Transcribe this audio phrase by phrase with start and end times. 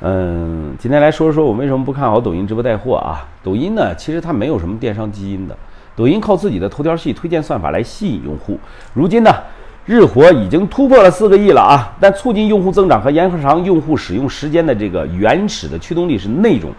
[0.00, 3.26] 嗯，今天来说说我为什么不看好抖音直播带货啊？
[3.42, 5.56] 抖音呢，其实它没有什么电商基因的，
[5.96, 8.56] 抖音靠自己的头条系推荐算法来吸引用户。
[8.94, 9.34] 如今呢，
[9.86, 11.96] 日活已经突破了四个亿了啊！
[11.98, 16.70] 但促进用户增长和延长用户使用时间的这个原始的驱动力是内容。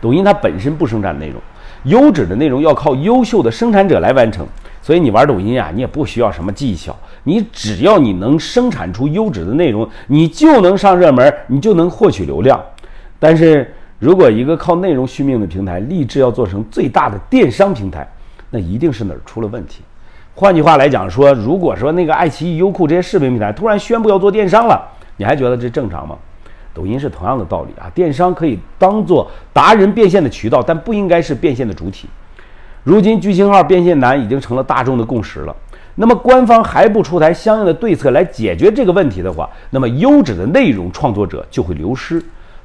[0.00, 1.38] 抖音它本身不生产内容，
[1.84, 4.46] 优质的内容要靠优秀的生产者来完成。
[4.80, 12.60] 所以你玩抖音啊，你也不需要什么技巧，你只要你能生产出优质的内容，你就能上热门，你就能获取流量。
[13.18, 18.06] 但是如果一个靠内容续命的平台立志要做成最大的电商平台，
[18.50, 19.82] 那一定是哪儿出了问题。
[20.34, 24.82] 换句话来讲说，如果说那个爱奇艺、优酷这些视频平台突然宣布要做电商了，
[25.16, 26.16] 你还觉得这正常吗？
[26.74, 32.08] 抖音是同样的道理啊，电商可以当做达人变现的渠道，但不应该是变现的主体。
[32.82, 35.54] 如今巨星号变现难已经成了大众的共识了。
[35.94, 42.22] 那么官方还不出台相应的对策来解决这个问题的话，那么优质的内容创作者就会流失。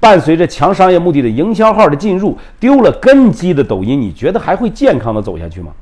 [0.00, 5.72] 伴随着强商业目的的营销号的进入，丢了根基的抖音，你觉得还会健康的走下去吗？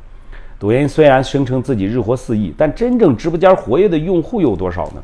[0.59, 5.03] 抖音虽然声称自己日活四亿，但真正直播间活跃的用户有多少呢？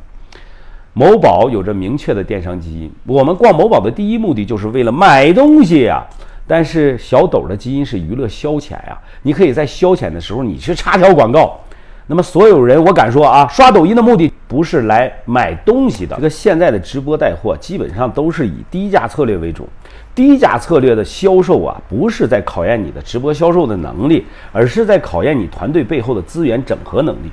[0.93, 6.03] 某宝有着明确的电商基因，我们逛某宝的第一目的就是为了买东西呀。
[6.47, 11.59] 但是小抖的基因是娱乐消遣呀，你可以在消遣的时候你去插条广告。
[12.07, 16.15] 那么所有人，我敢说啊，刷抖音的目的不是来买东西的。
[16.17, 19.67] 这个现在的直播带货基本上都是以低价策略为主，
[20.13, 27.31] 低价策略的销售啊，不是在考验你的直播销售的能力，而是在考验你团队背后的资源整合能力。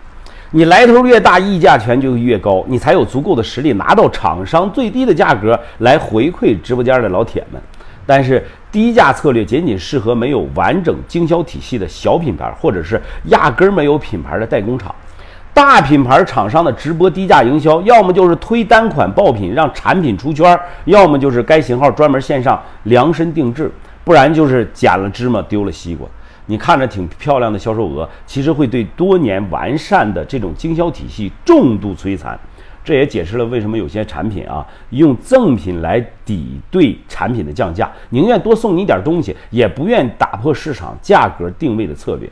[0.52, 7.60] 你来头越大，溢价权就越高，你才有足够的实力拿到厂商最低的价格来回馈直播间的老铁们。
[8.06, 14.94] 但是低价策略仅仅适合没有完整经销体系的小品牌，或者是压根儿没有品牌的代工厂。
[15.52, 23.70] 大品牌厂商的直播低价营销，要么就是推单款爆品让产品出圈儿，要么就是该型号专门线上量身定制，
[24.04, 26.08] 不然就是捡了芝麻丢了西瓜。
[26.46, 32.38] 你看着挺漂亮的销售额，其实会对多年完善的这种经销体系重度摧残。
[32.82, 42.28] 这也解释了为什么有些产品啊用赠品来抵对产品的降价，宁愿多送你点东西，也不愿打破市场价格定位的策略。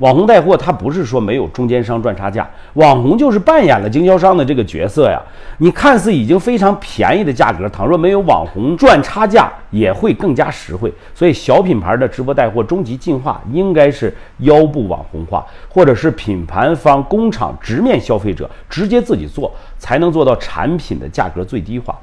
[0.00, 5.20] 网红带货，它不是说没有中间商赚差价，网红就是扮演了经销商的这个角色呀。
[5.58, 10.90] 你看似已经非常便宜的价格，倘若没有网红赚差价，也会更加实惠。
[11.14, 21.94] 所以，小品牌的直播带货终极进化应该是腰部网红化，或者是品牌方工厂直面消费者，直接自己做，才能做到产品的价格最低化。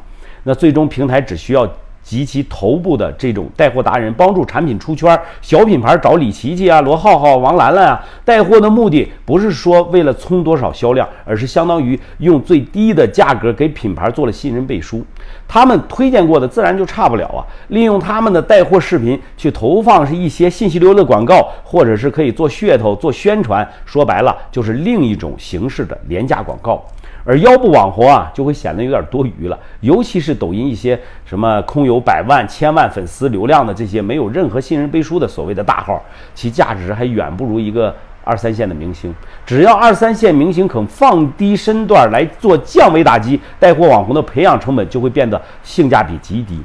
[0.44, 1.68] 那最终平台只需要。
[2.08, 5.20] 及其头部的这种带货达人，帮助产品出圈。
[5.42, 15.06] 小品牌找李琦琦啊、罗浩浩、王兰兰啊，带货的目的不是说为了冲多少销量，而是相当于用最低的价格给品牌做了信任背书。
[15.50, 17.44] 他们推荐过的自然就差不了啊。
[17.68, 23.68] 利用他们的带货视频去投放是一些信息流的广告，或者是可以做噱头、做宣传。
[23.86, 26.82] 说白了，就是另一种形式的廉价广告。
[27.28, 29.60] 而腰部网红啊，就会显得有点多余了。
[29.82, 36.02] 尤其是抖音一些什么空有百万、千万粉丝流量的这些没有任何信任背书的所谓的大号，
[36.34, 37.94] 其价值还远不如一个
[38.24, 39.14] 二三线的明星。
[39.46, 46.58] 只要二三线明星肯放低身段来做降维打击，带货网红的培养成本就会变得性价比极低。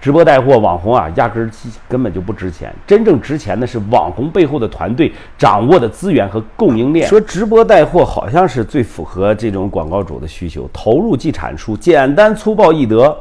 [0.00, 1.50] 直播带货网红啊，压根儿
[1.88, 2.72] 根本就不值钱。
[2.86, 7.08] 真正值钱的是网红背后的团队掌握的资源和供应链。
[7.08, 13.16] 说直播带货好像是最符合这种广告主的需求，投入即产出，简单粗暴易得。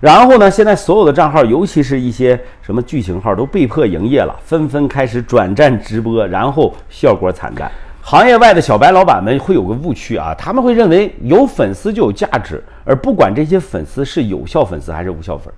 [0.00, 7.68] 然后呢，现在所有的账号，尤其是一些什么剧情号，都被迫营业了，纷纷开始转战直播，然后效果惨淡。
[8.00, 15.52] 行业外的小白老板们会有个误区啊，他们会认为有粉丝就有价值，而不管这些粉丝是有效粉丝还是无效粉。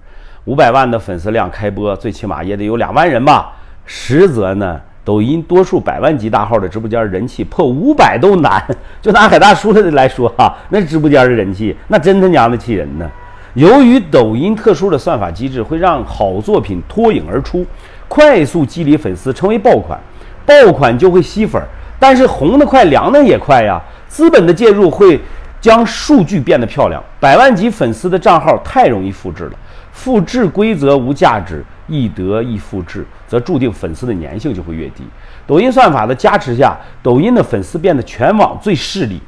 [0.47, 3.53] 五百万的粉丝量开播，最起码也得有两万人吧。
[3.84, 8.62] 实则呢，抖音多数百万级大号的直播间人气破五百都难。
[9.03, 13.09] 就拿海大叔的来说哈，那直播间的人气那真他娘的气人呢。
[13.55, 17.67] 由于抖音特殊的算法机制，会让好作品脱颖而出，
[18.09, 20.00] 快速激励粉丝成为爆款，
[20.47, 21.61] 爆款就会吸粉。
[21.99, 23.79] 但是红的快，凉的也快呀。
[24.09, 25.20] 资本的介入会
[25.61, 29.53] 将数据变得漂亮，百万级粉丝的账号太容易复制了。
[30.00, 35.05] 复制规则无价值，易得易复制，则注定粉丝的粘性就会越低。
[35.47, 39.20] 抖音算法的加持下，抖音的粉丝变得全网最势利，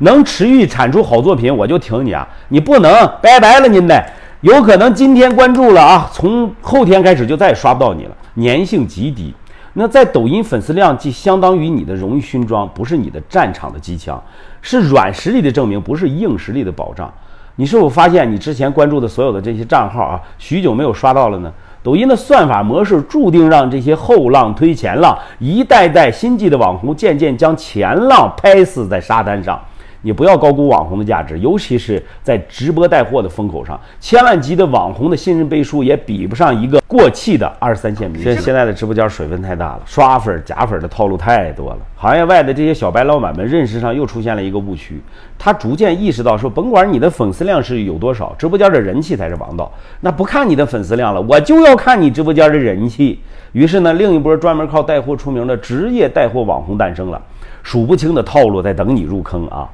[0.00, 2.28] 能持续产出好作品，我就挺你啊！
[2.48, 4.04] 你不能，拜拜了您嘞！
[4.42, 9.34] 有可能今天关注了啊，从后天开始就再也刷不到你了，粘性极低。
[9.72, 14.22] 那在抖音粉丝量既相当于你的荣誉勋章，不是你的战场的机枪，
[14.60, 17.10] 是软实力的证明，不是硬实力的保障。
[17.60, 21.52] 你是否发现你之前关注的所有的这些账号啊，许久没有刷到了呢？
[21.82, 29.60] 抖音的算法模式注定让这些后浪推前浪，一代代新晋的网红渐渐将前浪拍死在沙滩上。
[30.02, 38.36] 你不要高估网红的价值，尤其是在直播带货的风口上，千万级的网红的信任背书也比不上一个过气的二三线明星。
[38.38, 41.78] 现在的直播间水分太大了，刷粉假粉的套路太多了。
[41.96, 45.00] 行业外的这些小白老板们认识上又出现了一个误区，
[45.38, 49.70] 他逐渐意识到说，甭管你的粉丝量是有多少，直播间的人气才是王道。
[50.00, 53.20] 那不看你的粉丝量了，我就要看你直播间的人气。
[53.52, 57.20] 于是呢，另一波专门靠带货出名的职业带货网红诞生了，
[57.62, 59.68] 数不清的套路在等你入坑啊！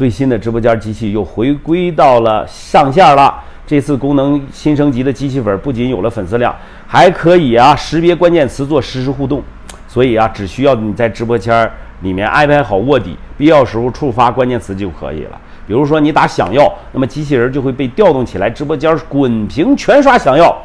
[0.00, 3.38] 最新的直播间机器又回归到了上线了。
[3.66, 6.56] 这次功能新升级的机器粉不仅有了粉丝量，
[6.86, 9.42] 还可以啊识别关键词做实时互动。
[9.86, 11.70] 所以啊，只需要你在直播间
[12.00, 15.38] 里面安排好卧底，必要时候触发关键词就可以了。
[15.66, 20.56] 比如说你打想要，那么机器人就会被调动起来，直播间滚屏全刷想要。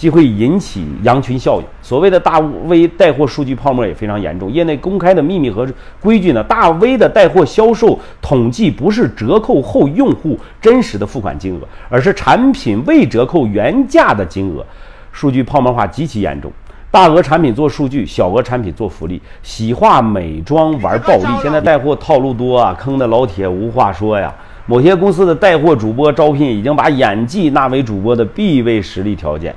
[0.00, 4.50] 既会引起羊群效应，所谓的大 V 带货数据泡沫也非常严重。
[4.50, 5.68] 业内公开的秘密和
[6.00, 6.42] 规矩呢？
[6.42, 14.64] 大 V 的带货销售统计不是折扣后用户真实的付款金额，而是产品未折扣原价的金额。
[15.12, 16.50] 数据泡沫化极其严重，
[16.90, 21.26] 大额产品做数据，小额产品做福利，洗化美妆玩暴利。
[21.42, 24.34] 现在带货套路多啊，坑的老铁无话说呀。
[24.64, 29.54] 某些公司的带货主播招聘已经把演技纳为主播的必备实力条件。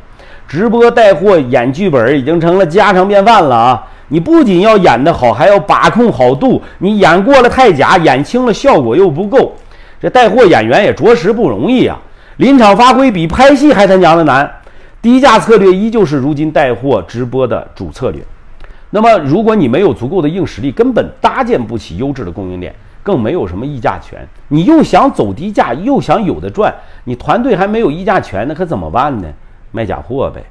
[0.53, 3.83] 直播带货演剧本已经成了家常便饭了啊！
[4.09, 6.61] 你不仅要演得好，还要把控好度。
[6.77, 9.53] 你演过了太假，演轻了效果又不够。
[9.99, 11.99] 这带货演员也着实不容易啊！
[12.37, 14.47] 临场发挥比拍戏还他娘的难。
[15.01, 18.21] 低价策略依旧是如今带货直播的主策略。
[18.91, 22.71] 那么，如果你没有足够的硬实力，根本搭建不起优质的供应链，
[23.01, 24.19] 更没有什么议价权。
[24.49, 26.71] 你又想走低价，又想有的赚，
[27.05, 29.27] 你团队还没有议价权，那可怎么办呢？
[29.73, 30.41] 卖假货呗。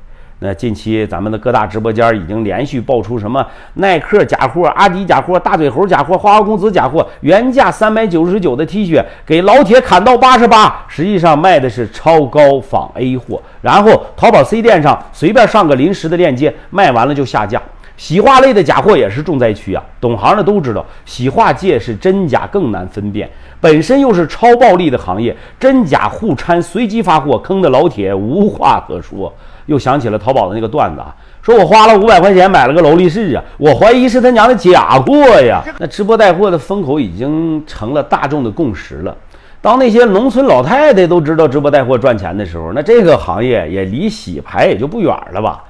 [0.44, 13.40] 那近期咱们的各大直播间已经连续爆出什么耐克假货、阿迪假货、大嘴猴假货、花花公子假货，原价三百九十九的 T 恤给老铁砍到八十八，实际上卖的是超高仿 A 货。
[13.60, 17.62] 然后淘宝 C 店上随便上个临时的链接，卖完了就下架。
[18.02, 19.84] 洗化类的假货也是重灾区啊！
[20.00, 29.32] 懂行的都知道，洗化界是真假更难分辨，本身又是超暴利的行业，真假互掺，随机发货，坑的老铁无话可说。
[29.66, 35.62] 又想起了淘宝的那个段子啊，说我花了五百块钱买了个劳力士啊，我怀疑是他娘的假货呀！
[35.78, 39.16] 那直播带货的风口已经成了大众的共识了。
[39.60, 45.62] 当那些农村老太太都知道直播带货赚钱的时候，那这个行业也离洗牌也就不远了吧？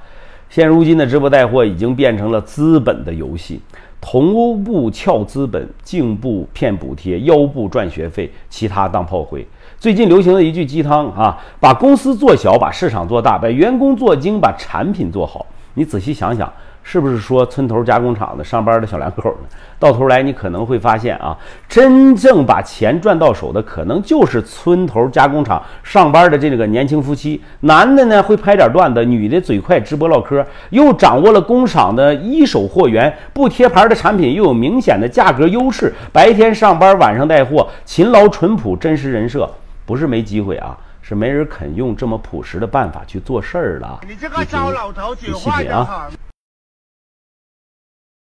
[0.53, 3.59] 现如今的直播带货已经变成了资本的游戏，
[3.99, 9.43] 头部撬资本，颈部骗补贴，腰部赚学费，其他当炮灰。
[9.79, 15.43] 最近流行的一句鸡汤啊，把公司做小，把市场做大，把员工做精，把产品做好。
[15.73, 16.51] 你仔细想想。
[16.85, 19.47] 是不是说村头加工厂的上班的小两口呢？
[19.79, 21.33] 到头来你可能会发现啊，
[21.69, 27.41] 真正把钱赚到手的，可能就是村头加工厂上班的这个年轻夫妻。
[27.61, 35.93] 男的呢会拍点段子，女的嘴快直播唠嗑，又掌握了工厂的一手货源，不贴牌的产品又有明显的价格优势。
[36.11, 39.49] 白天上班，晚上带货，勤劳淳朴，真实人设，
[39.85, 43.99] 不是没机会啊，是没人肯用这么朴实的办法去做事儿的。
[44.07, 46.09] 你这个糟老头子，细品啊！